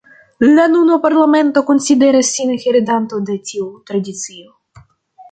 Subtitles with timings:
[0.43, 4.81] La nuna parlamento konsideras sin heredanto de tiu tradicio.